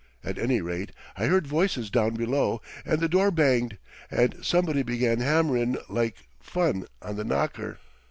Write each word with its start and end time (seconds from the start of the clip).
At 0.23 0.39
any 0.39 0.61
rate, 0.61 0.93
I 1.15 1.27
heard 1.27 1.45
voices 1.45 1.91
down 1.91 2.15
below, 2.15 2.59
and 2.87 2.99
the 2.99 3.07
door 3.07 3.29
banged, 3.29 3.77
and 4.09 4.35
somebody 4.41 4.81
began 4.81 5.19
hammerin' 5.19 5.77
like 5.89 6.23
fun 6.39 6.87
on 7.03 7.17
the 7.17 7.23
knocker." 7.23 7.77